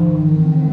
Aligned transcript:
Amen. 0.00 0.69